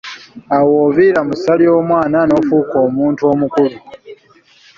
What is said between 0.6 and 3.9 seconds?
w'oviira mu ssa ery'omwana n'ofuuka omuntu omukulu.